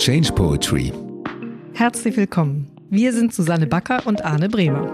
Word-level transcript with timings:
Change 0.00 0.32
Poetry. 0.32 0.94
Herzlich 1.74 2.16
willkommen. 2.16 2.70
Wir 2.88 3.12
sind 3.12 3.34
Susanne 3.34 3.66
Backer 3.66 4.06
und 4.06 4.24
Arne 4.24 4.48
Bremer. 4.48 4.90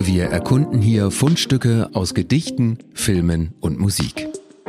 Wir 0.00 0.30
erkunden 0.30 0.80
hier 0.80 1.10
Fundstücke 1.10 1.90
aus 1.92 2.14
Gedichten, 2.14 2.78
Filmen 2.94 3.52
und 3.60 3.78
Musik. 3.78 4.26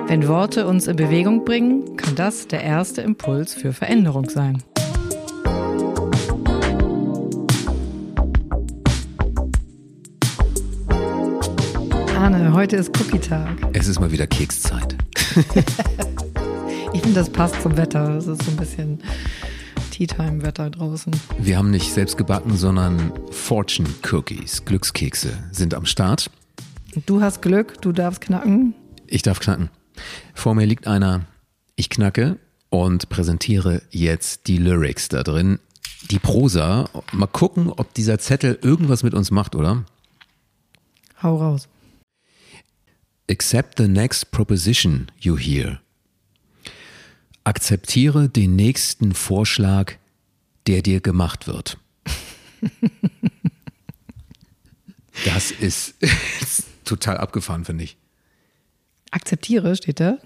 Wenn 0.07 0.27
Worte 0.27 0.67
uns 0.67 0.87
in 0.87 0.97
Bewegung 0.97 1.45
bringen, 1.45 1.95
kann 1.95 2.15
das 2.15 2.49
der 2.49 2.63
erste 2.63 2.99
Impuls 2.99 3.53
für 3.53 3.71
Veränderung 3.71 4.29
sein. 4.29 4.61
Arne, 12.13 12.51
heute 12.51 12.75
ist 12.75 12.89
Cookie-Tag. 12.99 13.69
Es 13.71 13.87
ist 13.87 14.01
mal 14.01 14.11
wieder 14.11 14.27
Kekszeit. 14.27 14.97
ich 16.93 17.01
finde, 17.01 17.21
das 17.21 17.29
passt 17.29 17.61
zum 17.61 17.77
Wetter. 17.77 18.17
Es 18.17 18.27
ist 18.27 18.43
so 18.43 18.51
ein 18.51 18.57
bisschen 18.57 18.99
Tea-Time-Wetter 19.97 20.69
draußen. 20.69 21.11
Wir 21.39 21.57
haben 21.57 21.71
nicht 21.71 21.91
selbst 21.91 22.17
gebacken, 22.17 22.55
sondern 22.55 23.11
Fortune 23.31 23.89
Cookies, 24.11 24.63
Glückskekse, 24.63 25.33
sind 25.51 25.73
am 25.73 25.87
Start. 25.87 26.29
Du 27.07 27.19
hast 27.21 27.41
Glück, 27.41 27.81
du 27.81 27.91
darfst 27.91 28.21
knacken. 28.21 28.75
Ich 29.07 29.23
darf 29.23 29.39
knacken. 29.39 29.71
Vor 30.35 30.53
mir 30.53 30.67
liegt 30.67 30.85
einer, 30.85 31.25
ich 31.75 31.89
knacke 31.89 32.37
und 32.69 33.09
präsentiere 33.09 33.81
jetzt 33.89 34.45
die 34.45 34.59
Lyrics 34.59 35.09
da 35.09 35.23
drin. 35.23 35.57
Die 36.11 36.19
Prosa. 36.19 36.87
Mal 37.11 37.25
gucken, 37.25 37.71
ob 37.71 37.95
dieser 37.95 38.19
Zettel 38.19 38.59
irgendwas 38.61 39.01
mit 39.01 39.15
uns 39.15 39.31
macht, 39.31 39.55
oder? 39.55 39.83
Hau 41.23 41.37
raus. 41.37 41.67
Accept 43.31 43.79
the 43.79 43.87
next 43.87 44.29
proposition 44.29 45.07
you 45.19 45.39
hear. 45.39 45.79
Akzeptiere 47.47 48.27
den 48.27 48.57
nächsten 48.57 49.13
Vorschlag, 49.13 49.93
der 50.67 50.81
dir 50.81 50.99
gemacht 50.99 51.47
wird. 51.47 51.77
Das 55.25 55.49
ist, 55.49 55.95
total 56.83 57.17
abgefahren, 57.17 57.65
finde 57.65 57.85
ich. 57.85 57.97
Akzeptiere, 59.09 59.75
steht 59.75 59.99
da. 59.99 60.19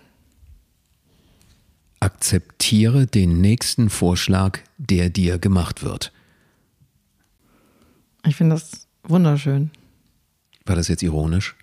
Akzeptiere 2.01 3.07
den 3.07 3.39
nächsten 3.39 3.89
Vorschlag, 3.89 4.59
der 4.77 5.09
dir 5.09 5.39
gemacht 5.39 5.81
wird. 5.81 6.11
Ich 8.27 8.35
finde 8.35 8.55
das 8.55 8.87
wunderschön. 9.03 9.71
War 10.65 10.75
das 10.75 10.89
jetzt 10.89 11.03
ironisch? 11.03 11.55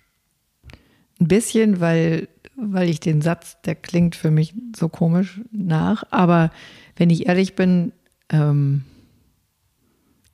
Ein 1.19 1.27
bisschen, 1.27 1.79
weil 1.79 2.27
weil 2.61 2.89
ich 2.89 2.99
den 2.99 3.21
Satz, 3.21 3.57
der 3.61 3.75
klingt 3.75 4.15
für 4.15 4.31
mich 4.31 4.53
so 4.75 4.89
komisch 4.89 5.41
nach. 5.51 6.03
Aber 6.11 6.51
wenn 6.97 7.09
ich 7.09 7.27
ehrlich 7.27 7.55
bin, 7.55 7.93
ähm, 8.29 8.83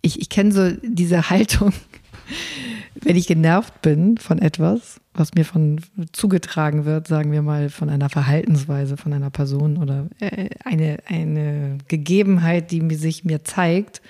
ich, 0.02 0.20
ich 0.20 0.30
kenne 0.30 0.52
so 0.52 0.72
diese 0.82 1.30
Haltung, 1.30 1.74
wenn 3.02 3.16
ich 3.16 3.28
genervt 3.28 3.82
bin 3.82 4.18
von 4.18 4.40
etwas, 4.40 5.00
was 5.14 5.34
mir 5.34 5.46
von 5.46 5.82
zugetragen 6.12 6.86
wird, 6.86 7.08
sagen 7.08 7.32
wir 7.32 7.42
mal 7.42 7.70
von 7.70 7.90
einer 7.90 8.10
Verhaltensweise 8.10 8.98
von 8.98 9.14
einer 9.14 9.30
Person 9.30 9.78
oder 9.78 10.08
äh, 10.20 10.50
eine, 10.64 10.98
eine 11.08 11.78
Gegebenheit, 11.88 12.72
die 12.72 12.96
sich 12.96 13.24
mir 13.24 13.44
zeigt, 13.44 14.02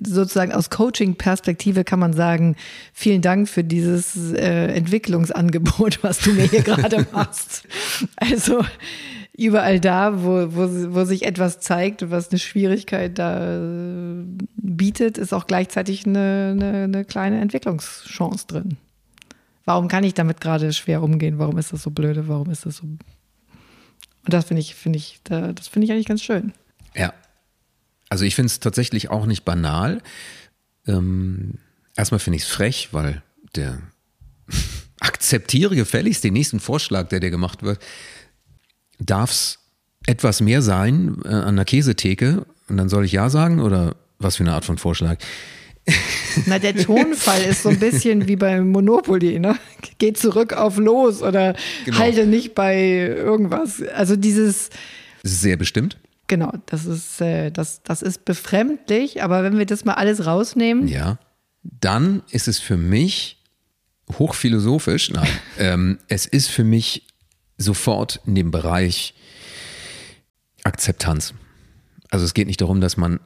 sozusagen 0.00 0.52
aus 0.52 0.70
Coaching-Perspektive 0.70 1.84
kann 1.84 1.98
man 1.98 2.12
sagen, 2.12 2.56
vielen 2.92 3.22
Dank 3.22 3.48
für 3.48 3.64
dieses 3.64 4.32
äh, 4.32 4.66
Entwicklungsangebot, 4.74 6.02
was 6.02 6.18
du 6.20 6.32
mir 6.32 6.44
hier 6.46 6.62
gerade 6.62 7.06
machst. 7.12 7.64
Also 8.16 8.64
überall 9.36 9.80
da, 9.80 10.22
wo, 10.22 10.54
wo, 10.54 10.94
wo 10.94 11.04
sich 11.04 11.24
etwas 11.24 11.60
zeigt, 11.60 12.10
was 12.10 12.30
eine 12.30 12.38
Schwierigkeit 12.38 13.18
da 13.18 13.58
äh, 13.58 14.24
bietet, 14.56 15.18
ist 15.18 15.32
auch 15.32 15.46
gleichzeitig 15.46 16.06
eine, 16.06 16.56
eine, 16.56 16.84
eine 16.84 17.04
kleine 17.04 17.40
Entwicklungschance 17.40 18.46
drin. 18.46 18.76
Warum 19.64 19.88
kann 19.88 20.04
ich 20.04 20.14
damit 20.14 20.40
gerade 20.40 20.72
schwer 20.72 21.02
umgehen? 21.02 21.38
Warum 21.38 21.58
ist 21.58 21.72
das 21.72 21.82
so 21.82 21.90
blöde? 21.90 22.28
Warum 22.28 22.50
ist 22.50 22.66
das 22.66 22.78
so? 22.78 22.84
Und 22.84 24.34
das 24.34 24.46
finde 24.46 24.60
ich, 24.60 24.74
finde 24.74 24.98
ich, 24.98 25.20
das 25.24 25.68
finde 25.68 25.86
ich 25.86 25.92
eigentlich 25.92 26.06
ganz 26.06 26.22
schön. 26.22 26.52
Also 28.10 28.24
ich 28.24 28.34
finde 28.34 28.46
es 28.48 28.60
tatsächlich 28.60 29.08
auch 29.08 29.24
nicht 29.24 29.44
banal. 29.44 30.02
Ähm, 30.86 31.54
erstmal 31.96 32.18
finde 32.18 32.36
ich 32.36 32.42
es 32.42 32.48
frech, 32.48 32.88
weil 32.92 33.22
der 33.54 33.78
akzeptiere 35.00 35.76
gefälligst 35.76 36.22
den 36.24 36.34
nächsten 36.34 36.60
Vorschlag, 36.60 37.08
der 37.08 37.20
dir 37.20 37.30
gemacht 37.30 37.62
wird. 37.62 37.78
Darf 38.98 39.30
es 39.30 39.58
etwas 40.06 40.40
mehr 40.40 40.60
sein 40.60 41.18
äh, 41.24 41.28
an 41.28 41.56
der 41.56 41.64
Käsetheke 41.64 42.44
und 42.68 42.76
dann 42.76 42.88
soll 42.88 43.04
ich 43.04 43.12
ja 43.12 43.30
sagen 43.30 43.60
oder 43.60 43.96
was 44.18 44.36
für 44.36 44.42
eine 44.42 44.52
Art 44.52 44.64
von 44.64 44.76
Vorschlag? 44.76 45.18
Na, 46.46 46.58
der 46.58 46.76
Tonfall 46.76 47.42
ist 47.42 47.62
so 47.62 47.70
ein 47.70 47.78
bisschen 47.78 48.28
wie 48.28 48.36
beim 48.36 48.68
Monopoly, 48.68 49.38
ne? 49.38 49.56
Geh 49.98 50.12
zurück 50.12 50.52
auf 50.52 50.76
los 50.76 51.22
oder 51.22 51.54
genau. 51.84 51.98
halte 51.98 52.26
nicht 52.26 52.54
bei 52.54 52.76
irgendwas. 52.76 53.82
Also 53.82 54.16
dieses. 54.16 54.70
Sehr 55.22 55.56
bestimmt. 55.56 55.96
Genau, 56.30 56.52
das 56.66 56.86
ist, 56.86 57.20
äh, 57.20 57.50
das, 57.50 57.82
das 57.82 58.02
ist 58.02 58.24
befremdlich, 58.24 59.20
aber 59.20 59.42
wenn 59.42 59.58
wir 59.58 59.66
das 59.66 59.84
mal 59.84 59.94
alles 59.94 60.26
rausnehmen. 60.26 60.86
Ja, 60.86 61.18
dann 61.64 62.22
ist 62.30 62.46
es 62.46 62.60
für 62.60 62.76
mich 62.76 63.42
hochphilosophisch. 64.16 65.10
Nein, 65.10 65.26
ähm, 65.58 65.98
es 66.06 66.26
ist 66.26 66.46
für 66.46 66.62
mich 66.62 67.08
sofort 67.58 68.20
in 68.26 68.36
dem 68.36 68.52
Bereich 68.52 69.14
Akzeptanz. 70.62 71.34
Also 72.10 72.26
es 72.26 72.32
geht 72.32 72.46
nicht 72.46 72.60
darum, 72.60 72.80
dass 72.80 72.96
man 72.96 73.18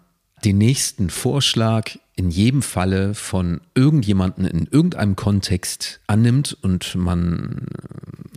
den 0.47 0.57
nächsten 0.57 1.11
Vorschlag 1.11 1.91
in 2.17 2.31
jedem 2.31 2.63
Falle 2.63 3.13
von 3.13 3.61
irgendjemanden 3.75 4.47
in 4.47 4.67
irgendeinem 4.71 5.15
Kontext 5.15 6.01
annimmt 6.07 6.57
und 6.63 6.95
man 6.95 7.67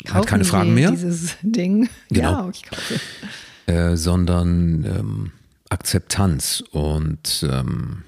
Kaufen 0.04 0.18
hat 0.18 0.28
keine 0.28 0.44
Fragen 0.44 0.74
mehr. 0.74 0.92
Dieses 0.92 1.38
Ding. 1.42 1.88
Genau. 2.10 2.32
Ja, 2.32 2.50
ich 2.50 2.64
kaufe. 2.64 3.00
Äh, 3.68 3.98
sondern 3.98 4.86
ähm, 4.86 5.32
Akzeptanz. 5.68 6.64
Und 6.72 7.46
ähm, 7.50 8.04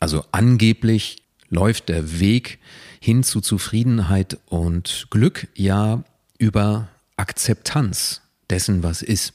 also 0.00 0.24
angeblich 0.32 1.22
läuft 1.48 1.88
der 1.88 2.18
Weg 2.18 2.58
hin 3.00 3.22
zu 3.22 3.40
Zufriedenheit 3.40 4.36
und 4.46 5.06
Glück 5.10 5.46
ja 5.54 6.02
über 6.38 6.88
Akzeptanz 7.16 8.20
dessen, 8.50 8.82
was 8.82 9.02
ist. 9.02 9.32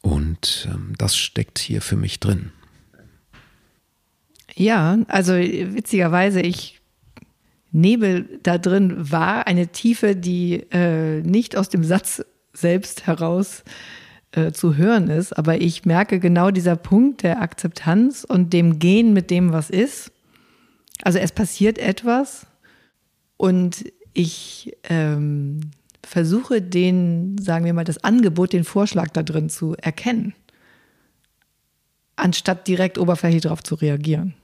Und 0.00 0.66
ähm, 0.72 0.94
das 0.96 1.18
steckt 1.18 1.58
hier 1.58 1.82
für 1.82 1.96
mich 1.96 2.20
drin. 2.20 2.52
Ja, 4.54 4.98
also 5.08 5.34
witzigerweise, 5.34 6.40
ich 6.40 6.79
Nebel 7.72 8.40
da 8.42 8.58
drin 8.58 9.10
war, 9.10 9.46
eine 9.46 9.68
Tiefe, 9.68 10.16
die 10.16 10.66
äh, 10.70 11.20
nicht 11.22 11.56
aus 11.56 11.68
dem 11.68 11.84
Satz 11.84 12.24
selbst 12.52 13.06
heraus 13.06 13.62
äh, 14.32 14.52
zu 14.52 14.76
hören 14.76 15.08
ist. 15.08 15.32
Aber 15.36 15.60
ich 15.60 15.84
merke 15.84 16.18
genau 16.20 16.50
dieser 16.50 16.76
Punkt 16.76 17.22
der 17.22 17.42
Akzeptanz 17.42 18.24
und 18.24 18.52
dem 18.52 18.78
Gehen 18.78 19.12
mit 19.12 19.30
dem, 19.30 19.52
was 19.52 19.70
ist. 19.70 20.12
Also 21.02 21.18
es 21.18 21.32
passiert 21.32 21.78
etwas 21.78 22.46
und 23.36 23.84
ich 24.12 24.76
ähm, 24.88 25.60
versuche 26.04 26.60
den, 26.60 27.38
sagen 27.38 27.64
wir 27.64 27.72
mal, 27.72 27.84
das 27.84 28.02
Angebot, 28.04 28.52
den 28.52 28.64
Vorschlag 28.64 29.08
da 29.08 29.22
drin 29.22 29.48
zu 29.48 29.74
erkennen, 29.76 30.34
anstatt 32.16 32.68
direkt 32.68 32.98
oberflächlich 32.98 33.42
darauf 33.42 33.62
zu 33.62 33.76
reagieren. 33.76 34.34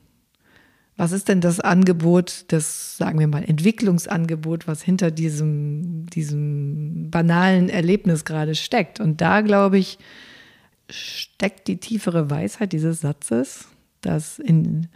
Was 0.96 1.12
ist 1.12 1.28
denn 1.28 1.42
das 1.42 1.60
Angebot, 1.60 2.46
das, 2.48 2.96
sagen 2.96 3.18
wir 3.18 3.26
mal, 3.26 3.44
Entwicklungsangebot, 3.44 4.66
was 4.66 4.80
hinter 4.80 5.10
diesem, 5.10 6.06
diesem 6.06 7.10
banalen 7.10 7.68
Erlebnis 7.68 8.24
gerade 8.24 8.54
steckt? 8.54 8.98
Und 8.98 9.20
da, 9.20 9.42
glaube 9.42 9.76
ich, 9.76 9.98
steckt 10.88 11.68
die 11.68 11.76
tiefere 11.76 12.30
Weisheit 12.30 12.72
dieses 12.72 13.00
Satzes, 13.00 13.68
dass 14.00 14.38
in 14.38 14.88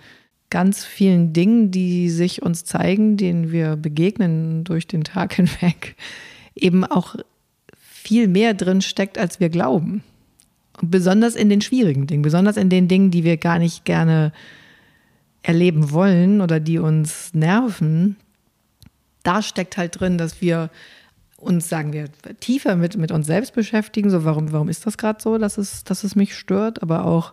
ganz 0.48 0.84
vielen 0.84 1.32
Dingen, 1.34 1.70
die 1.70 2.08
sich 2.08 2.42
uns 2.42 2.64
zeigen, 2.64 3.16
denen 3.16 3.52
wir 3.52 3.76
begegnen 3.76 4.64
durch 4.64 4.86
den 4.86 5.04
Tag 5.04 5.32
hinweg, 5.34 5.96
eben 6.54 6.84
auch 6.84 7.16
viel 7.78 8.26
mehr 8.26 8.54
drin 8.54 8.80
steckt, 8.80 9.18
als 9.18 9.38
wir 9.38 9.50
glauben. 9.50 10.02
Und 10.80 10.90
besonders 10.90 11.36
in 11.36 11.50
den 11.50 11.60
schwierigen 11.60 12.06
Dingen, 12.06 12.22
besonders 12.22 12.56
in 12.56 12.70
den 12.70 12.88
Dingen, 12.88 13.10
die 13.10 13.22
wir 13.22 13.36
gar 13.36 13.58
nicht 13.58 13.84
gerne 13.84 14.32
erleben 15.42 15.90
wollen 15.90 16.40
oder 16.40 16.60
die 16.60 16.78
uns 16.78 17.32
nerven, 17.34 18.16
da 19.22 19.42
steckt 19.42 19.76
halt 19.76 20.00
drin, 20.00 20.18
dass 20.18 20.40
wir 20.40 20.70
uns, 21.36 21.68
sagen 21.68 21.92
wir, 21.92 22.08
tiefer 22.40 22.76
mit, 22.76 22.96
mit 22.96 23.12
uns 23.12 23.26
selbst 23.26 23.54
beschäftigen. 23.54 24.10
So, 24.10 24.24
warum, 24.24 24.52
warum 24.52 24.68
ist 24.68 24.86
das 24.86 24.98
gerade 24.98 25.22
so, 25.22 25.38
dass 25.38 25.58
es, 25.58 25.84
dass 25.84 26.04
es 26.04 26.14
mich 26.14 26.36
stört, 26.36 26.82
aber 26.82 27.06
auch 27.06 27.32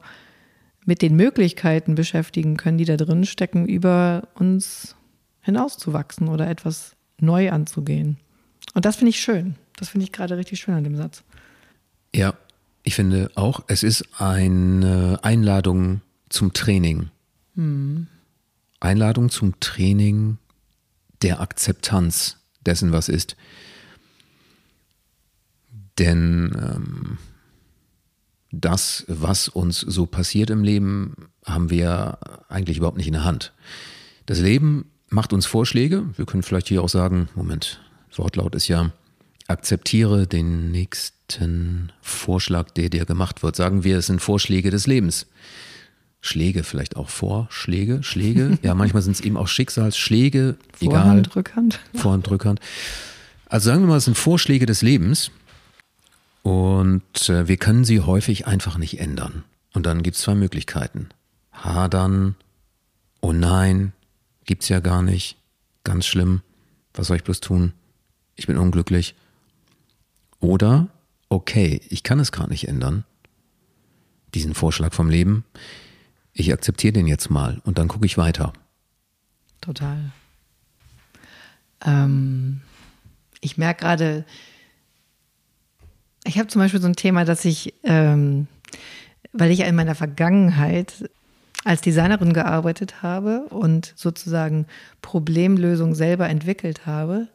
mit 0.86 1.01
den 1.01 1.15
Möglichkeiten 1.15 1.95
beschäftigen 1.95 2.56
können, 2.56 2.77
die 2.77 2.86
da 2.86 2.95
drin 2.95 3.25
stecken, 3.25 3.65
über 3.65 4.30
uns 4.36 4.95
hinauszuwachsen 5.42 6.30
oder 6.30 6.50
etwas 6.50 6.95
neu 7.19 7.51
anzugehen. 7.51 8.18
Und 8.74 8.86
das 8.86 8.95
finde 8.95 9.10
ich 9.10 9.19
schön. 9.19 9.56
Das 9.75 9.89
finde 9.89 10.06
ich 10.06 10.13
gerade 10.13 10.38
richtig 10.38 10.60
schön 10.60 10.75
an 10.75 10.83
dem 10.83 10.95
Satz. 10.95 11.24
Ja, 12.15 12.33
Ich 12.88 12.95
finde 12.95 13.30
auch, 13.36 13.65
es 13.68 13.83
ist 13.83 14.06
eine 14.18 15.19
Einladung 15.21 16.00
zum 16.30 16.53
Training. 16.53 17.10
Mhm. 17.57 18.07
Einladung 18.80 19.30
zum 19.30 19.59
Training 19.59 20.38
der 21.21 21.42
Akzeptanz 21.42 22.38
dessen, 22.65 22.92
was 22.92 23.09
ist. 23.09 23.36
Denn 25.98 26.56
ähm, 26.56 27.18
das, 28.51 29.04
was 29.07 29.48
uns 29.50 29.80
so 29.80 30.06
passiert 30.06 30.50
im 30.51 30.63
Leben, 30.63 31.30
haben 31.44 31.69
wir 31.69 32.19
eigentlich 32.50 32.77
überhaupt 32.77 32.98
nicht 32.98 33.07
in 33.07 33.13
der 33.13 33.24
Hand. 33.24 33.51
Das 34.27 34.39
Leben 34.39 34.92
macht 35.10 35.33
uns 35.33 35.45
Vorschläge. 35.45 36.06
Wir 36.15 36.25
können 36.25 36.44
vielleicht 36.44 36.68
hier 36.68 36.83
auch 36.83 36.89
sagen, 36.89 37.30
Moment, 37.36 37.81
Wortlaut 38.15 38.56
ist 38.56 38.68
ja, 38.68 38.92
akzeptiere 39.48 40.27
den 40.27 40.71
nächsten 40.71 41.92
Vorschlag, 42.01 42.71
der 42.71 42.89
dir 42.89 43.06
gemacht 43.06 43.44
wird. 43.44 43.56
Sagen 43.56 43.83
wir, 43.83 43.98
es 43.98 44.07
sind 44.07 44.21
Vorschläge 44.21 44.69
des 44.69 44.88
Lebens. 44.88 45.27
Schläge, 46.27 46.63
vielleicht 46.63 46.95
auch 46.95 47.09
Vorschläge, 47.09 48.03
Schläge. 48.03 48.57
Ja, 48.63 48.75
manchmal 48.75 49.01
sind 49.01 49.13
es 49.13 49.21
eben 49.21 49.38
auch 49.38 49.47
Schicksalsschläge. 49.47 50.57
Vorhand, 50.74 51.27
egal. 51.27 51.33
Rückhand. 51.35 51.79
Vorhand, 51.95 52.29
Rückhand. 52.29 52.59
Also 53.47 53.69
sagen 53.69 53.81
wir 53.81 53.88
mal, 53.88 53.97
es 53.97 54.06
sind 54.06 54.18
Vorschläge 54.18 54.65
des 54.65 54.81
Lebens. 54.81 55.31
Und 56.44 57.29
äh, 57.29 57.47
wir 57.47 57.57
können 57.57 57.83
sie 57.83 58.00
häufig 58.00 58.47
einfach 58.47 58.77
nicht 58.77 59.00
ändern. 59.00 59.44
Und 59.74 59.85
dann 59.85 60.03
gibt 60.03 60.15
es 60.15 60.24
zwei 60.24 60.35
Möglichkeiten. 60.35 61.09
Hadern, 61.51 62.35
oh 63.21 63.33
nein, 63.33 63.94
gibt's 64.45 64.69
ja 64.69 64.79
gar 64.79 65.01
nicht, 65.01 65.38
ganz 65.83 66.06
schlimm, 66.06 66.41
was 66.94 67.07
soll 67.07 67.18
ich 67.18 67.24
bloß 67.24 67.41
tun? 67.41 67.74
Ich 68.35 68.47
bin 68.47 68.57
unglücklich. 68.57 69.15
Oder, 70.39 70.88
okay, 71.29 71.81
ich 71.89 72.03
kann 72.03 72.19
es 72.19 72.31
gar 72.31 72.47
nicht 72.47 72.68
ändern, 72.68 73.03
diesen 74.33 74.53
Vorschlag 74.53 74.94
vom 74.94 75.09
Leben. 75.09 75.44
Ich 76.39 76.54
akzeptiere 76.54 76.94
den 76.94 77.07
jetzt 77.07 77.31
mal 77.31 77.60
und 77.63 77.80
dann 77.80 77.88
gucke 77.88 78.06
ich 78.06 78.16
weiter. 78.16 78.54
Total. 79.60 80.12
Ähm, 81.84 82.62
ich 83.42 83.57
merke 83.57 83.81
gerade, 83.81 84.24
ich 86.25 86.38
habe 86.38 86.48
zum 86.48 86.62
Beispiel 86.62 86.80
so 86.80 86.88
ein 86.88 86.95
Thema, 86.95 87.25
dass 87.25 87.44
ich, 87.44 87.74
ähm, 87.84 88.45
weil 89.34 89.50
ich 89.50 89.62
in 89.62 89.75
meiner 89.75 89.95
Vergangenheit 89.95 91.10
als 91.63 91.81
Designerin 91.81 92.34
gearbeitet 92.34 93.01
habe 93.01 93.48
und 93.50 93.94
sozusagen 93.95 94.68
Problemlösung 95.01 95.95
selber 95.95 96.30
entwickelt 96.30 96.86
habe, 96.86 97.30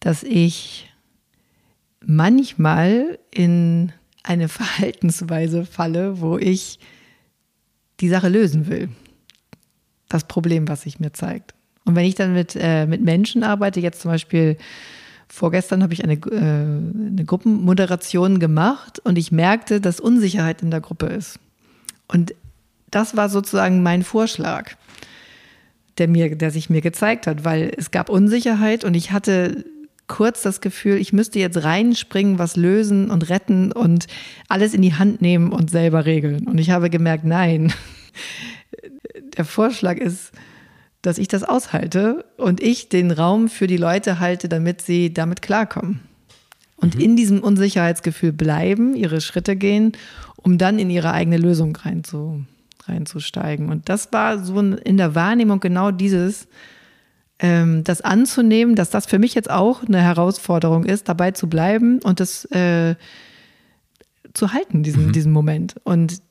dass 0.00 0.22
ich 0.22 0.92
manchmal 2.04 3.18
in 3.30 3.90
eine 4.22 4.48
Verhaltensweise 4.50 5.64
falle, 5.64 6.20
wo 6.20 6.36
ich 6.36 6.78
die 8.02 8.08
Sache 8.08 8.28
lösen 8.28 8.66
will. 8.66 8.90
Das 10.08 10.24
Problem, 10.24 10.68
was 10.68 10.82
sich 10.82 11.00
mir 11.00 11.12
zeigt. 11.12 11.54
Und 11.84 11.96
wenn 11.96 12.04
ich 12.04 12.14
dann 12.14 12.34
mit, 12.34 12.56
äh, 12.58 12.86
mit 12.86 13.02
Menschen 13.02 13.42
arbeite, 13.42 13.80
jetzt 13.80 14.02
zum 14.02 14.10
Beispiel 14.10 14.58
Vorgestern 15.34 15.82
habe 15.82 15.94
ich 15.94 16.04
eine, 16.04 16.12
äh, 16.12 16.36
eine 16.36 17.24
Gruppenmoderation 17.24 18.38
gemacht 18.38 18.98
und 18.98 19.16
ich 19.16 19.32
merkte, 19.32 19.80
dass 19.80 19.98
Unsicherheit 19.98 20.60
in 20.60 20.70
der 20.70 20.82
Gruppe 20.82 21.06
ist. 21.06 21.38
Und 22.06 22.34
das 22.90 23.16
war 23.16 23.30
sozusagen 23.30 23.82
mein 23.82 24.02
Vorschlag, 24.02 24.72
der, 25.96 26.08
mir, 26.08 26.36
der 26.36 26.50
sich 26.50 26.68
mir 26.68 26.82
gezeigt 26.82 27.26
hat, 27.26 27.46
weil 27.46 27.72
es 27.74 27.90
gab 27.90 28.10
Unsicherheit 28.10 28.84
und 28.84 28.92
ich 28.92 29.10
hatte 29.10 29.64
kurz 30.12 30.42
das 30.42 30.60
Gefühl, 30.60 30.98
ich 30.98 31.14
müsste 31.14 31.38
jetzt 31.38 31.64
reinspringen, 31.64 32.38
was 32.38 32.56
lösen 32.56 33.10
und 33.10 33.30
retten 33.30 33.72
und 33.72 34.08
alles 34.46 34.74
in 34.74 34.82
die 34.82 34.92
Hand 34.92 35.22
nehmen 35.22 35.52
und 35.52 35.70
selber 35.70 36.04
regeln. 36.04 36.46
Und 36.46 36.58
ich 36.58 36.68
habe 36.68 36.90
gemerkt, 36.90 37.24
nein, 37.24 37.72
der 39.38 39.46
Vorschlag 39.46 39.96
ist, 39.96 40.32
dass 41.00 41.16
ich 41.16 41.28
das 41.28 41.44
aushalte 41.44 42.26
und 42.36 42.60
ich 42.60 42.90
den 42.90 43.10
Raum 43.10 43.48
für 43.48 43.66
die 43.66 43.78
Leute 43.78 44.20
halte, 44.20 44.50
damit 44.50 44.82
sie 44.82 45.14
damit 45.14 45.40
klarkommen. 45.40 46.00
Und 46.76 46.96
mhm. 46.96 47.00
in 47.00 47.16
diesem 47.16 47.40
Unsicherheitsgefühl 47.40 48.32
bleiben, 48.32 48.94
ihre 48.94 49.22
Schritte 49.22 49.56
gehen, 49.56 49.92
um 50.36 50.58
dann 50.58 50.78
in 50.78 50.90
ihre 50.90 51.12
eigene 51.12 51.38
Lösung 51.38 51.74
reinzu, 51.74 52.44
reinzusteigen. 52.84 53.70
Und 53.70 53.88
das 53.88 54.12
war 54.12 54.44
so 54.44 54.60
in 54.60 54.98
der 54.98 55.14
Wahrnehmung 55.14 55.60
genau 55.60 55.90
dieses, 55.90 56.48
ähm, 57.42 57.82
das 57.84 58.00
anzunehmen, 58.00 58.76
dass 58.76 58.88
das 58.88 59.04
für 59.04 59.18
mich 59.18 59.34
jetzt 59.34 59.50
auch 59.50 59.82
eine 59.82 60.00
Herausforderung 60.00 60.84
ist, 60.84 61.08
dabei 61.08 61.32
zu 61.32 61.48
bleiben 61.48 61.98
und 61.98 62.20
das 62.20 62.44
äh, 62.46 62.94
zu 64.32 64.52
halten, 64.52 64.82
diesen, 64.82 65.08
mhm. 65.08 65.12
diesen 65.12 65.32
Moment. 65.32 65.74
Und 65.82 66.22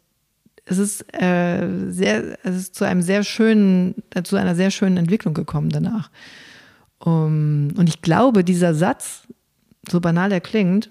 es 0.65 0.77
ist 0.77 1.13
äh, 1.13 1.67
sehr, 1.89 2.37
es 2.43 2.55
ist 2.55 2.75
zu 2.75 2.85
einem 2.85 3.01
sehr 3.01 3.23
schönen, 3.23 3.95
zu 4.23 4.37
einer 4.37 4.55
sehr 4.55 4.71
schönen 4.71 4.97
Entwicklung 4.97 5.33
gekommen 5.33 5.69
danach. 5.69 6.09
Um, 6.99 7.69
und 7.77 7.89
ich 7.89 8.01
glaube, 8.01 8.43
dieser 8.43 8.73
Satz, 8.73 9.23
so 9.89 9.99
banal 9.99 10.31
er 10.31 10.39
klingt, 10.39 10.89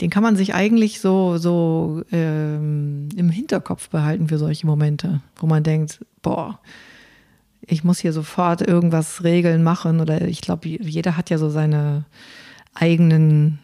den 0.00 0.10
kann 0.10 0.22
man 0.22 0.34
sich 0.34 0.54
eigentlich 0.54 1.00
so, 1.00 1.36
so 1.36 2.02
ähm, 2.10 3.10
im 3.14 3.28
Hinterkopf 3.28 3.90
behalten 3.90 4.28
für 4.28 4.38
solche 4.38 4.66
Momente, 4.66 5.20
wo 5.36 5.46
man 5.46 5.62
denkt, 5.62 6.04
boah, 6.22 6.58
ich 7.62 7.84
muss 7.84 7.98
hier 7.98 8.12
sofort 8.12 8.66
irgendwas 8.66 9.22
regeln, 9.24 9.62
machen 9.62 10.00
oder 10.00 10.22
ich 10.22 10.40
glaube, 10.40 10.68
jeder 10.68 11.16
hat 11.16 11.30
ja 11.30 11.38
so 11.38 11.50
seine 11.50 12.04
eigenen 12.74 13.58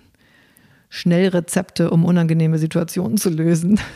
Schnellrezepte, 0.88 1.90
um 1.90 2.04
unangenehme 2.04 2.58
Situationen 2.58 3.18
zu 3.18 3.30
lösen. 3.30 3.80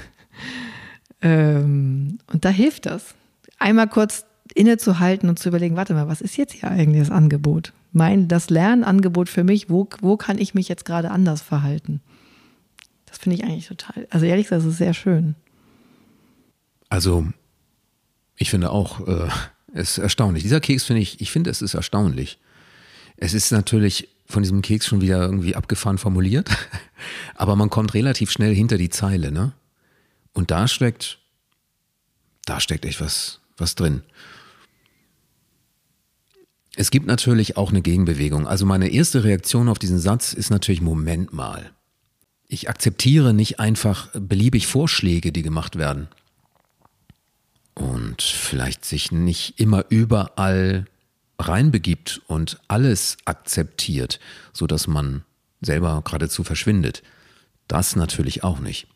Ähm, 1.22 2.18
und 2.32 2.46
da 2.46 2.48
hilft 2.48 2.86
das. 2.86 3.14
Einmal 3.58 3.88
kurz 3.88 4.24
innezuhalten 4.54 5.28
und 5.28 5.38
zu 5.38 5.50
überlegen, 5.50 5.76
warte 5.76 5.94
mal, 5.94 6.08
was 6.08 6.20
ist 6.20 6.36
jetzt 6.36 6.54
hier 6.54 6.70
eigentlich 6.70 7.02
das 7.02 7.10
Angebot? 7.10 7.72
Mein, 7.92 8.28
das 8.28 8.50
Lernangebot 8.50 9.28
für 9.28 9.44
mich, 9.44 9.68
wo, 9.68 9.88
wo 10.00 10.16
kann 10.16 10.38
ich 10.38 10.54
mich 10.54 10.68
jetzt 10.68 10.84
gerade 10.84 11.10
anders 11.10 11.42
verhalten? 11.42 12.00
Das 13.06 13.18
finde 13.18 13.36
ich 13.36 13.44
eigentlich 13.44 13.66
total, 13.66 14.06
also 14.10 14.24
ehrlich 14.24 14.46
gesagt, 14.46 14.62
das 14.62 14.72
ist 14.72 14.78
sehr 14.78 14.94
schön. 14.94 15.34
Also, 16.88 17.26
ich 18.36 18.50
finde 18.50 18.70
auch, 18.70 19.06
äh, 19.06 19.28
es 19.72 19.92
ist 19.92 19.98
erstaunlich. 19.98 20.42
Dieser 20.42 20.60
Keks 20.60 20.84
finde 20.84 21.02
ich, 21.02 21.20
ich 21.20 21.30
finde, 21.30 21.50
es 21.50 21.62
ist 21.62 21.74
erstaunlich. 21.74 22.38
Es 23.16 23.34
ist 23.34 23.50
natürlich 23.52 24.08
von 24.26 24.42
diesem 24.42 24.62
Keks 24.62 24.86
schon 24.86 25.00
wieder 25.00 25.20
irgendwie 25.20 25.56
abgefahren 25.56 25.98
formuliert, 25.98 26.48
aber 27.34 27.56
man 27.56 27.70
kommt 27.70 27.94
relativ 27.94 28.30
schnell 28.30 28.54
hinter 28.54 28.78
die 28.78 28.90
Zeile, 28.90 29.32
ne? 29.32 29.52
Und 30.32 30.50
da 30.50 30.68
steckt, 30.68 31.18
da 32.46 32.60
steckt 32.60 32.84
echt 32.84 33.00
was, 33.00 33.40
was 33.56 33.74
drin. 33.74 34.02
Es 36.76 36.90
gibt 36.90 37.06
natürlich 37.06 37.56
auch 37.56 37.70
eine 37.70 37.82
Gegenbewegung. 37.82 38.46
Also 38.46 38.64
meine 38.64 38.88
erste 38.88 39.24
Reaktion 39.24 39.68
auf 39.68 39.78
diesen 39.78 39.98
Satz 39.98 40.32
ist 40.32 40.50
natürlich, 40.50 40.80
Moment 40.80 41.32
mal. 41.32 41.72
Ich 42.46 42.68
akzeptiere 42.68 43.34
nicht 43.34 43.60
einfach 43.60 44.08
beliebig 44.14 44.66
Vorschläge, 44.66 45.32
die 45.32 45.42
gemacht 45.42 45.76
werden. 45.76 46.08
Und 47.74 48.20
vielleicht 48.22 48.84
sich 48.84 49.12
nicht 49.12 49.58
immer 49.60 49.84
überall 49.88 50.86
reinbegibt 51.38 52.20
und 52.26 52.60
alles 52.68 53.16
akzeptiert, 53.24 54.20
sodass 54.52 54.86
man 54.86 55.24
selber 55.60 56.02
geradezu 56.04 56.44
verschwindet. 56.44 57.02
Das 57.68 57.96
natürlich 57.96 58.44
auch 58.44 58.60
nicht. 58.60 58.86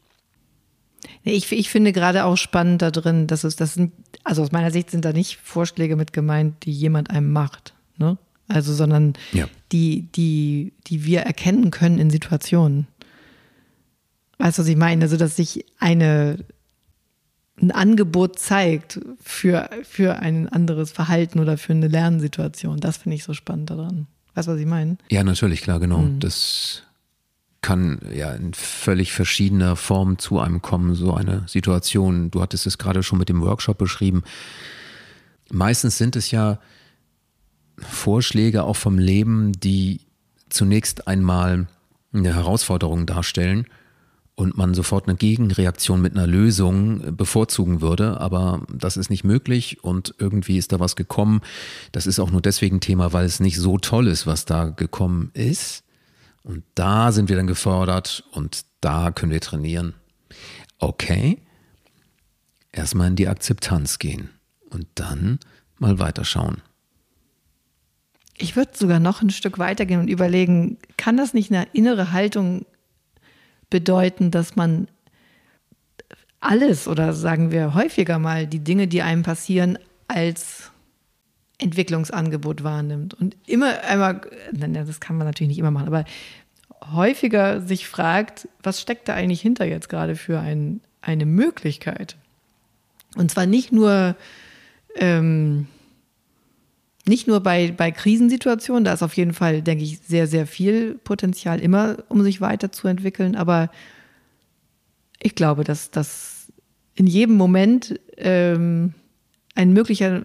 Ich, 1.23 1.51
ich 1.53 1.71
finde 1.71 1.93
gerade 1.93 2.25
auch 2.25 2.37
spannend 2.37 2.83
da 2.83 2.91
drin, 2.91 3.27
dass 3.27 3.45
es, 3.45 3.57
das 3.57 3.75
sind, 3.75 3.93
also 4.25 4.43
aus 4.43 4.53
meiner 4.53 4.71
Sicht 4.71 4.91
sind 4.91 5.05
da 5.05 5.13
nicht 5.13 5.37
Vorschläge 5.37 5.97
mit 5.97 6.13
gemeint, 6.13 6.65
die 6.65 6.73
jemand 6.73 7.11
einem 7.11 7.33
macht, 7.33 7.75
ne? 7.99 8.19
Also, 8.47 8.75
sondern 8.75 9.15
ja. 9.33 9.49
die, 9.73 10.03
die, 10.15 10.75
die 10.87 11.05
wir 11.05 11.21
erkennen 11.21 11.71
können 11.71 11.99
in 11.99 12.11
Situationen. 12.11 12.87
Weißt 14.37 14.59
du, 14.59 14.63
was 14.63 14.69
ich 14.69 14.77
meine? 14.77 15.03
Also, 15.03 15.17
dass 15.17 15.37
sich 15.37 15.65
eine, 15.79 16.45
ein 17.61 17.71
Angebot 17.71 18.39
zeigt 18.39 19.01
für, 19.23 19.71
für 19.85 20.17
ein 20.17 20.49
anderes 20.49 20.91
Verhalten 20.91 21.39
oder 21.39 21.57
für 21.57 21.73
eine 21.73 21.89
Lernsituation. 21.89 22.81
Das 22.81 22.99
finde 22.99 23.17
ich 23.17 23.25
so 23.25 23.33
spannend 23.33 23.71
daran. 23.71 24.07
Weißt 24.35 24.49
du, 24.49 24.53
was 24.53 24.61
ich 24.61 24.67
meine? 24.67 24.99
Ja, 25.11 25.23
natürlich, 25.23 25.63
klar, 25.63 25.79
genau. 25.79 25.99
Mhm. 25.99 26.21
Das 26.21 26.83
kann 27.63 28.01
ja 28.13 28.33
in 28.33 28.53
völlig 28.53 29.13
verschiedener 29.13 29.77
Form 29.77 30.19
zu 30.19 30.39
einem 30.39 30.61
kommen, 30.61 30.95
so 30.95 31.15
eine 31.15 31.45
Situation. 31.47 32.31
Du 32.31 32.43
hattest 32.43 32.67
es 32.67 32.77
gerade 32.77 33.03
schon 33.03 33.19
mit 33.19 33.29
dem 33.29 33.41
Workshop 33.41 33.79
beschrieben. 33.79 34.23
Meistens 35.51 35.97
sind 35.97 36.17
es 36.17 36.31
ja 36.31 36.59
Vorschläge 37.79 38.65
auch 38.65 38.77
vom 38.77 38.99
Leben, 38.99 39.53
die 39.53 40.01
zunächst 40.51 41.09
einmal 41.09 41.67
eine 42.13 42.35
Herausforderung 42.35 43.07
darstellen 43.07 43.67
und 44.37 44.57
man 44.57 44.75
sofort 44.75 45.07
eine 45.07 45.17
Gegenreaktion 45.17 46.01
mit 46.03 46.17
einer 46.17 46.27
Lösung 46.27 47.17
bevorzugen 47.17 47.81
würde, 47.81 48.21
aber 48.21 48.63
das 48.73 48.97
ist 48.97 49.11
nicht 49.11 49.25
möglich 49.25 49.85
und 49.85 50.15
irgendwie 50.19 50.59
ist 50.59 50.73
da 50.73 50.81
was 50.81 50.97
gekommen. 50.97 51.41
Das 51.93 52.07
ist 52.07 52.19
auch 52.19 52.31
nur 52.31 52.41
deswegen 52.41 52.81
Thema, 52.81 53.13
weil 53.13 53.27
es 53.27 53.39
nicht 53.39 53.59
so 53.59 53.79
toll 53.79 54.09
ist, 54.09 54.27
was 54.27 54.45
da 54.45 54.67
gekommen 54.67 55.31
ist 55.35 55.85
Und 56.45 56.63
da 56.75 57.11
sind 57.11 57.29
wir 57.29 57.37
dann 57.37 57.47
gefordert 57.47 58.25
und 58.33 58.67
da 58.81 59.11
können 59.11 59.33
wir 59.33 59.41
trainieren. 59.41 59.95
Okay, 60.79 61.39
erstmal 62.71 63.09
in 63.09 63.17
die 63.17 63.29
Akzeptanz 63.29 63.99
gehen 63.99 64.29
und 64.69 64.87
dann 64.95 65.39
mal 65.79 65.99
weiterschauen. 65.99 66.61
Ich 68.37 68.57
würde 68.57 68.73
sogar 68.75 68.99
noch 68.99 69.23
ein 69.23 69.31
Stück 69.31 69.59
weitergehen 69.59 70.01
und 70.01 70.09
überlegen, 70.09 70.77
kann 70.97 71.17
das 71.17 71.35
nicht 71.35 71.51
eine 71.51 71.69
innere 71.73 72.13
Haltung 72.13 72.67
bedeuten, 73.75 74.31
dass 74.31 74.55
man 74.55 74.87
alles 76.39 76.87
oder 76.87 77.13
sagen 77.13 77.51
wir 77.51 77.75
häufiger 77.75 78.21
mal 78.21 78.47
die 78.47 78.61
Dinge, 78.61 78.87
die 78.87 79.03
einem 79.03 79.25
passieren, 79.25 79.81
als 80.07 80.71
Entwicklungsangebot 81.59 82.63
wahrnimmt 82.63 83.15
und 83.15 83.37
immer 83.49 83.83
einmal, 83.83 84.21
das 84.53 85.01
kann 85.01 85.17
man 85.17 85.27
natürlich 85.27 85.49
nicht 85.49 85.59
immer 85.59 85.73
machen, 85.73 85.89
aber 85.89 86.05
häufiger 86.93 87.63
sich 87.63 87.89
fragt, 87.89 88.49
was 88.63 88.81
steckt 88.81 89.09
da 89.09 89.15
eigentlich 89.15 89.41
hinter 89.41 89.65
jetzt 89.65 89.89
gerade 89.89 90.15
für 90.15 90.39
ein, 90.39 90.81
eine 91.03 91.27
Möglichkeit? 91.27 92.17
Und 93.17 93.33
zwar 93.33 93.47
nicht 93.47 93.73
nur 93.73 94.15
ähm, 94.95 95.67
nicht 97.07 97.27
nur 97.27 97.41
bei, 97.41 97.71
bei 97.71 97.91
Krisensituationen, 97.91 98.85
da 98.85 98.93
ist 98.93 99.03
auf 99.03 99.17
jeden 99.17 99.35
Fall, 99.35 99.63
denke 99.63 99.85
ich, 99.85 99.99
sehr, 99.99 100.27
sehr 100.27 100.47
viel 100.47 100.95
Potenzial 101.05 101.61
immer, 101.61 101.99
um 102.09 102.23
sich 102.23 102.41
weiterzuentwickeln. 102.41 103.37
Aber 103.37 103.71
ich 105.21 105.35
glaube, 105.35 105.65
dass, 105.65 105.91
dass 105.91 106.47
in 106.95 107.07
jedem 107.07 107.37
Moment 107.37 108.01
ähm, 108.17 108.95
ein 109.55 109.73
möglicher 109.73 110.25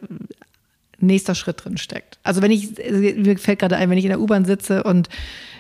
nächster 1.00 1.36
Schritt 1.36 1.64
drin 1.64 1.78
steckt. 1.78 2.20
Also 2.24 2.42
wenn 2.42 2.52
ich, 2.52 2.78
mir 2.78 3.38
fällt 3.38 3.60
gerade 3.60 3.78
ein, 3.78 3.90
wenn 3.90 3.98
ich 3.98 4.06
in 4.06 4.10
der 4.10 4.22
U-Bahn 4.22 4.46
sitze 4.46 4.84
und 4.84 5.10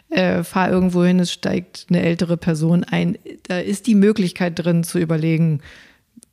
äh, 0.09 0.43
fahre 0.43 0.71
irgendwo 0.71 1.03
hin, 1.03 1.19
es 1.19 1.31
steigt 1.31 1.88
eine 1.89 2.01
ältere 2.01 2.38
Person 2.38 2.83
ein, 2.83 3.17
da 3.43 3.59
ist 3.59 3.88
die 3.88 3.95
Möglichkeit 3.95 4.59
drin 4.59 4.83
zu 4.83 4.99
überlegen, 4.99 5.61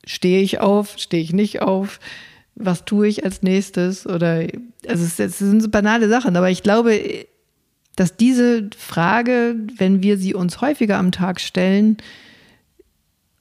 stehe 0.05 0.41
ich 0.41 0.59
auf, 0.59 0.95
stehe 0.97 1.23
ich 1.23 1.33
nicht 1.33 1.61
auf, 1.61 1.99
was 2.59 2.85
tue 2.85 3.07
ich 3.07 3.23
als 3.23 3.41
nächstes? 3.41 4.05
Oder 4.05 4.47
also 4.87 5.03
es, 5.03 5.19
es 5.19 5.37
sind 5.39 5.61
so 5.61 5.69
banale 5.69 6.09
Sachen, 6.09 6.35
aber 6.35 6.49
ich 6.49 6.63
glaube, 6.63 7.25
dass 7.95 8.15
diese 8.15 8.69
Frage, 8.77 9.55
wenn 9.77 10.03
wir 10.03 10.17
sie 10.17 10.33
uns 10.33 10.61
häufiger 10.61 10.97
am 10.97 11.11
Tag 11.11 11.41
stellen 11.41 11.97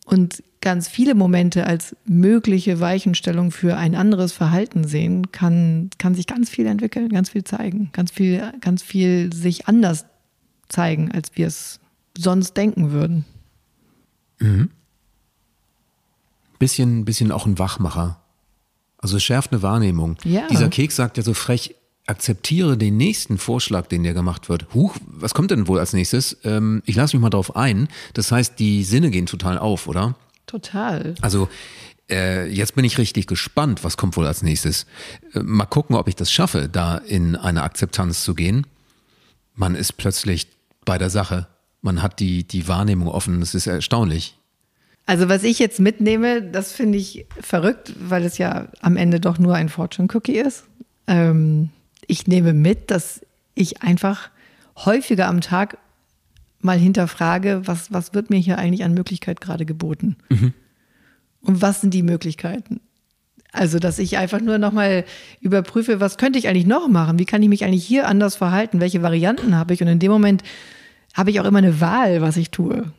und 0.06 0.42
ganz 0.60 0.88
viele 0.88 1.14
Momente 1.14 1.66
als 1.66 1.94
mögliche 2.06 2.80
Weichenstellung 2.80 3.50
für 3.50 3.76
ein 3.76 3.94
anderes 3.94 4.32
Verhalten 4.32 4.84
sehen, 4.84 5.30
kann, 5.30 5.90
kann 5.98 6.14
sich 6.14 6.26
ganz 6.26 6.50
viel 6.50 6.66
entwickeln, 6.66 7.10
ganz 7.10 7.30
viel 7.30 7.44
zeigen, 7.44 7.90
ganz 7.92 8.10
viel, 8.10 8.52
ganz 8.60 8.82
viel 8.82 9.32
sich 9.32 9.68
anders 9.68 10.06
zeigen, 10.68 11.12
als 11.12 11.30
wir 11.34 11.46
es 11.46 11.78
sonst 12.16 12.56
denken 12.56 12.90
würden. 12.90 13.24
Mhm. 14.38 14.70
Bisschen, 16.58 17.04
bisschen 17.04 17.30
auch 17.30 17.46
ein 17.46 17.58
Wachmacher. 17.58 18.20
Also 18.98 19.16
es 19.16 19.24
schärft 19.24 19.52
eine 19.52 19.62
Wahrnehmung. 19.62 20.16
Ja. 20.24 20.46
Dieser 20.48 20.68
Keks 20.68 20.96
sagt 20.96 21.16
ja 21.16 21.22
so 21.22 21.34
frech, 21.34 21.74
akzeptiere 22.06 22.76
den 22.76 22.96
nächsten 22.96 23.36
Vorschlag, 23.38 23.86
den 23.88 24.02
dir 24.04 24.14
gemacht 24.14 24.48
wird. 24.48 24.66
Huch, 24.74 24.96
was 25.06 25.34
kommt 25.34 25.50
denn 25.50 25.68
wohl 25.68 25.78
als 25.78 25.92
nächstes? 25.92 26.36
Ähm, 26.44 26.82
ich 26.86 26.96
lasse 26.96 27.16
mich 27.16 27.22
mal 27.22 27.30
drauf 27.30 27.56
ein. 27.56 27.88
Das 28.14 28.30
heißt, 28.32 28.58
die 28.58 28.84
Sinne 28.84 29.10
gehen 29.10 29.26
total 29.26 29.58
auf, 29.58 29.88
oder? 29.88 30.14
Total. 30.46 31.16
Also 31.20 31.48
äh, 32.08 32.48
jetzt 32.48 32.76
bin 32.76 32.84
ich 32.84 32.98
richtig 32.98 33.26
gespannt, 33.26 33.82
was 33.82 33.96
kommt 33.96 34.16
wohl 34.16 34.26
als 34.26 34.42
nächstes. 34.42 34.86
Äh, 35.34 35.40
mal 35.40 35.66
gucken, 35.66 35.96
ob 35.96 36.06
ich 36.08 36.14
das 36.14 36.30
schaffe, 36.30 36.68
da 36.68 36.96
in 36.98 37.34
eine 37.34 37.64
Akzeptanz 37.64 38.22
zu 38.22 38.34
gehen. 38.34 38.66
Man 39.54 39.74
ist 39.74 39.96
plötzlich 39.96 40.46
bei 40.84 40.98
der 40.98 41.10
Sache. 41.10 41.48
Man 41.82 42.02
hat 42.02 42.20
die, 42.20 42.44
die 42.44 42.68
Wahrnehmung 42.68 43.08
offen. 43.08 43.40
Das 43.40 43.54
ist 43.54 43.66
erstaunlich. 43.66 44.36
Also 45.06 45.28
was 45.28 45.44
ich 45.44 45.60
jetzt 45.60 45.78
mitnehme, 45.78 46.42
das 46.42 46.72
finde 46.72 46.98
ich 46.98 47.26
verrückt, 47.40 47.94
weil 47.98 48.24
es 48.24 48.38
ja 48.38 48.66
am 48.80 48.96
Ende 48.96 49.20
doch 49.20 49.38
nur 49.38 49.54
ein 49.54 49.68
Fortune 49.68 50.08
Cookie 50.12 50.36
ist. 50.36 50.64
Ähm, 51.06 51.70
ich 52.08 52.26
nehme 52.26 52.52
mit, 52.52 52.90
dass 52.90 53.20
ich 53.54 53.82
einfach 53.82 54.30
häufiger 54.84 55.28
am 55.28 55.40
Tag 55.40 55.78
mal 56.60 56.78
hinterfrage, 56.78 57.62
was, 57.64 57.92
was 57.92 58.14
wird 58.14 58.30
mir 58.30 58.38
hier 58.38 58.58
eigentlich 58.58 58.84
an 58.84 58.94
Möglichkeit 58.94 59.40
gerade 59.40 59.64
geboten? 59.64 60.16
Mhm. 60.28 60.52
Und 61.40 61.62
was 61.62 61.80
sind 61.80 61.94
die 61.94 62.02
Möglichkeiten? 62.02 62.80
Also, 63.52 63.78
dass 63.78 64.00
ich 64.00 64.18
einfach 64.18 64.40
nur 64.40 64.58
nochmal 64.58 65.04
überprüfe, 65.40 66.00
was 66.00 66.18
könnte 66.18 66.38
ich 66.38 66.48
eigentlich 66.48 66.66
noch 66.66 66.88
machen? 66.88 67.18
Wie 67.18 67.24
kann 67.24 67.42
ich 67.42 67.48
mich 67.48 67.64
eigentlich 67.64 67.86
hier 67.86 68.08
anders 68.08 68.36
verhalten? 68.36 68.80
Welche 68.80 69.02
Varianten 69.02 69.54
habe 69.54 69.72
ich? 69.72 69.80
Und 69.80 69.88
in 69.88 70.00
dem 70.00 70.10
Moment 70.10 70.42
habe 71.14 71.30
ich 71.30 71.40
auch 71.40 71.44
immer 71.44 71.58
eine 71.58 71.80
Wahl, 71.80 72.20
was 72.20 72.36
ich 72.36 72.50
tue. 72.50 72.92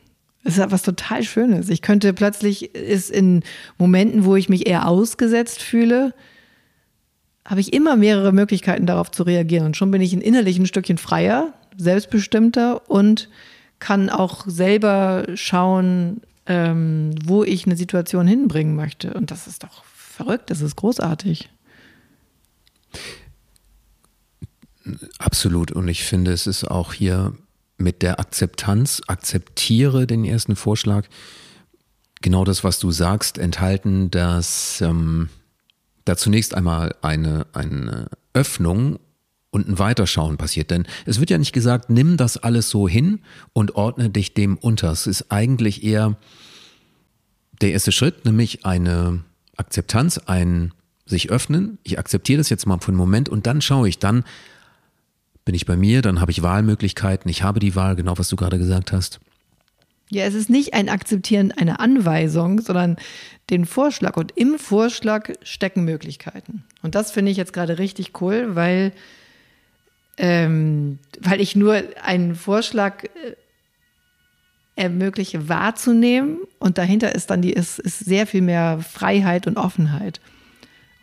Das 0.44 0.56
ist 0.56 0.70
was 0.70 0.82
total 0.82 1.22
Schönes. 1.22 1.68
Ich 1.68 1.82
könnte 1.82 2.12
plötzlich, 2.12 2.74
ist 2.74 3.10
in 3.10 3.42
Momenten, 3.76 4.24
wo 4.24 4.36
ich 4.36 4.48
mich 4.48 4.66
eher 4.66 4.88
ausgesetzt 4.88 5.62
fühle, 5.62 6.14
habe 7.44 7.60
ich 7.60 7.72
immer 7.72 7.96
mehrere 7.96 8.32
Möglichkeiten 8.32 8.86
darauf 8.86 9.10
zu 9.10 9.22
reagieren. 9.22 9.66
Und 9.66 9.76
schon 9.76 9.90
bin 9.90 10.00
ich 10.00 10.12
innerlich 10.12 10.58
ein 10.58 10.66
Stückchen 10.66 10.98
freier, 10.98 11.54
selbstbestimmter 11.76 12.88
und 12.88 13.28
kann 13.78 14.10
auch 14.10 14.44
selber 14.46 15.24
schauen, 15.34 16.20
ähm, 16.46 17.14
wo 17.24 17.44
ich 17.44 17.66
eine 17.66 17.76
Situation 17.76 18.26
hinbringen 18.26 18.76
möchte. 18.76 19.14
Und 19.14 19.30
das 19.30 19.46
ist 19.46 19.62
doch 19.62 19.84
verrückt, 19.84 20.50
das 20.50 20.60
ist 20.60 20.76
großartig. 20.76 21.48
Absolut. 25.18 25.72
Und 25.72 25.88
ich 25.88 26.04
finde, 26.04 26.32
es 26.32 26.46
ist 26.46 26.64
auch 26.64 26.92
hier 26.92 27.34
mit 27.78 28.02
der 28.02 28.20
Akzeptanz, 28.20 29.00
akzeptiere 29.06 30.06
den 30.06 30.24
ersten 30.24 30.56
Vorschlag, 30.56 31.06
genau 32.20 32.44
das, 32.44 32.64
was 32.64 32.78
du 32.78 32.90
sagst, 32.90 33.38
enthalten, 33.38 34.10
dass 34.10 34.80
ähm, 34.80 35.30
da 36.04 36.16
zunächst 36.16 36.54
einmal 36.54 36.94
eine, 37.02 37.46
eine 37.52 38.08
Öffnung 38.34 38.98
und 39.50 39.68
ein 39.68 39.78
Weiterschauen 39.78 40.36
passiert. 40.36 40.70
Denn 40.70 40.86
es 41.06 41.20
wird 41.20 41.30
ja 41.30 41.38
nicht 41.38 41.52
gesagt, 41.52 41.88
nimm 41.88 42.16
das 42.16 42.36
alles 42.36 42.68
so 42.68 42.88
hin 42.88 43.20
und 43.52 43.76
ordne 43.76 44.10
dich 44.10 44.34
dem 44.34 44.56
unter. 44.58 44.90
Es 44.90 45.06
ist 45.06 45.30
eigentlich 45.30 45.84
eher 45.84 46.16
der 47.60 47.72
erste 47.72 47.92
Schritt, 47.92 48.24
nämlich 48.24 48.64
eine 48.66 49.24
Akzeptanz, 49.56 50.18
ein 50.18 50.72
sich 51.06 51.30
öffnen. 51.30 51.78
Ich 51.82 51.98
akzeptiere 51.98 52.38
das 52.38 52.50
jetzt 52.50 52.66
mal 52.66 52.78
für 52.80 52.88
einen 52.88 52.98
Moment 52.98 53.28
und 53.28 53.46
dann 53.46 53.62
schaue 53.62 53.88
ich, 53.88 53.98
dann 53.98 54.24
bin 55.48 55.54
ich 55.54 55.64
bei 55.64 55.78
mir, 55.78 56.02
dann 56.02 56.20
habe 56.20 56.30
ich 56.30 56.42
Wahlmöglichkeiten, 56.42 57.30
ich 57.30 57.42
habe 57.42 57.58
die 57.58 57.74
Wahl, 57.74 57.96
genau 57.96 58.18
was 58.18 58.28
du 58.28 58.36
gerade 58.36 58.58
gesagt 58.58 58.92
hast. 58.92 59.18
Ja, 60.10 60.24
es 60.24 60.34
ist 60.34 60.50
nicht 60.50 60.74
ein 60.74 60.90
Akzeptieren 60.90 61.52
einer 61.52 61.80
Anweisung, 61.80 62.60
sondern 62.60 62.96
den 63.48 63.64
Vorschlag. 63.64 64.18
Und 64.18 64.36
im 64.36 64.58
Vorschlag 64.58 65.30
stecken 65.42 65.86
Möglichkeiten. 65.86 66.64
Und 66.82 66.94
das 66.94 67.12
finde 67.12 67.32
ich 67.32 67.38
jetzt 67.38 67.54
gerade 67.54 67.78
richtig 67.78 68.20
cool, 68.20 68.56
weil, 68.56 68.92
ähm, 70.18 70.98
weil 71.18 71.40
ich 71.40 71.56
nur 71.56 71.82
einen 72.02 72.34
Vorschlag 72.34 73.04
äh, 73.04 73.08
ermögliche 74.76 75.48
wahrzunehmen 75.48 76.40
und 76.58 76.76
dahinter 76.76 77.14
ist 77.14 77.30
dann 77.30 77.40
die, 77.40 77.54
ist, 77.54 77.78
ist 77.78 78.00
sehr 78.00 78.26
viel 78.26 78.42
mehr 78.42 78.80
Freiheit 78.80 79.46
und 79.46 79.56
Offenheit. 79.56 80.20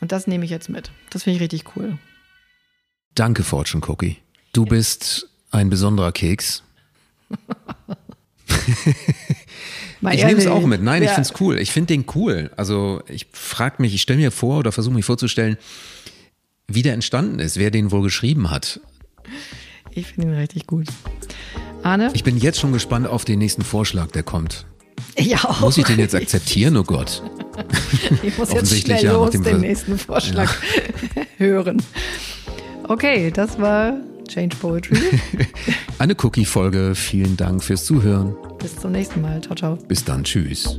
Und 0.02 0.12
das 0.12 0.28
nehme 0.28 0.46
ich 0.46 0.52
jetzt 0.52 0.70
mit. 0.70 0.92
Das 1.10 1.24
finde 1.24 1.38
ich 1.38 1.42
richtig 1.42 1.76
cool. 1.76 1.98
Danke, 3.16 3.42
Fortune 3.42 3.82
Cookie. 3.88 4.18
Du 4.56 4.64
bist 4.64 5.28
ein 5.52 5.70
besonderer 5.70 6.14
Keks. 6.14 6.64
ich 10.14 10.24
nehme 10.24 10.40
es 10.40 10.48
auch 10.48 10.66
mit. 10.66 10.82
Nein, 10.82 11.04
ja. 11.04 11.10
ich 11.10 11.14
finde 11.14 11.30
es 11.30 11.42
cool. 11.42 11.58
Ich 11.60 11.72
finde 11.72 11.88
den 11.88 12.06
cool. 12.16 12.50
Also 12.56 13.02
ich 13.10 13.28
frage 13.34 13.82
mich, 13.82 13.94
ich 13.94 14.02
stelle 14.02 14.20
mir 14.20 14.32
vor 14.32 14.60
oder 14.60 14.72
versuche 14.72 14.96
mich 14.96 15.04
vorzustellen, 15.04 15.58
wie 16.70 16.84
der 16.84 16.94
entstanden 16.94 17.40
ist, 17.40 17.58
wer 17.58 17.70
den 17.70 17.92
wohl 17.92 18.02
geschrieben 18.02 18.50
hat. 18.50 18.80
Ich 19.92 20.08
finde 20.08 20.30
ihn 20.30 20.34
richtig 20.36 20.68
gut. 20.68 20.88
Arne? 21.84 22.12
Ich 22.14 22.24
bin 22.24 22.38
jetzt 22.38 22.58
schon 22.58 22.72
gespannt 22.72 23.08
auf 23.08 23.26
den 23.26 23.40
nächsten 23.40 23.64
Vorschlag, 23.64 24.12
der 24.12 24.24
kommt. 24.24 24.66
Ja, 25.20 25.44
auch. 25.44 25.60
Muss 25.60 25.78
ich 25.78 25.86
den 25.86 26.00
jetzt 26.00 26.16
akzeptieren? 26.16 26.78
Oh 26.78 26.84
Gott. 26.84 27.22
Ich 28.24 28.38
muss 28.38 28.54
jetzt 28.54 28.74
schnell 28.74 29.04
ja, 29.04 29.12
los 29.12 29.32
den 29.32 29.60
nächsten 29.60 29.98
Vorschlag 29.98 30.50
ja. 31.14 31.24
hören. 31.40 31.84
Okay, 32.88 33.32
das 33.32 33.60
war 33.60 33.98
Change 34.28 34.56
Poetry. 34.58 34.98
Eine 36.00 36.16
Cookie-Folge. 36.22 36.94
Vielen 36.96 37.38
Dank 37.38 37.64
fürs 37.64 37.86
Zuhören. 37.86 38.36
Bis 38.60 38.76
zum 38.78 38.92
nächsten 38.92 39.22
Mal. 39.22 39.42
Ciao, 39.42 39.56
ciao. 39.56 39.76
Bis 39.88 40.04
dann. 40.04 40.24
Tschüss. 40.24 40.78